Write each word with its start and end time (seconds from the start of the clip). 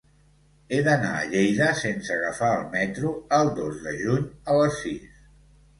He 0.71 0.79
d'anar 0.87 1.11
a 1.17 1.27
Lleida 1.33 1.67
sense 1.81 2.15
agafar 2.17 2.49
el 2.57 2.67
metro 2.75 3.15
el 3.41 3.55
dos 3.61 3.81
de 3.87 3.97
juny 4.05 4.29
a 4.55 4.63
les 4.63 4.85
sis. 4.85 5.27